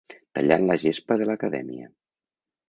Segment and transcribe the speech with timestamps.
[0.37, 1.91] Tallant la gespa de l'Academia.